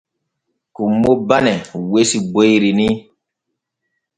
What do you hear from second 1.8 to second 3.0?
wesi boyri ni.